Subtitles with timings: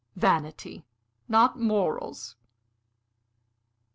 [0.15, 0.83] Vanity,
[1.27, 2.35] not morals."